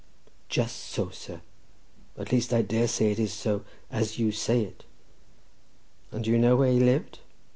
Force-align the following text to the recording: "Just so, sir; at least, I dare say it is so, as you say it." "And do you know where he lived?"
"Just 0.49 0.77
so, 0.77 1.11
sir; 1.11 1.41
at 2.17 2.31
least, 2.31 2.51
I 2.55 2.63
dare 2.63 2.87
say 2.87 3.11
it 3.11 3.19
is 3.19 3.31
so, 3.31 3.63
as 3.91 4.17
you 4.17 4.31
say 4.31 4.63
it." 4.63 4.83
"And 6.11 6.23
do 6.23 6.31
you 6.31 6.39
know 6.39 6.55
where 6.55 6.71
he 6.71 6.79
lived?" 6.79 7.19